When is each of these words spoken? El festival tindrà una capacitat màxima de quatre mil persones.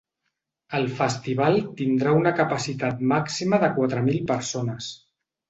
El 0.77 0.87
festival 0.99 1.57
tindrà 1.81 2.13
una 2.21 2.31
capacitat 2.39 3.05
màxima 3.13 3.61
de 3.67 3.71
quatre 3.77 4.03
mil 4.09 4.19
persones. 4.35 4.91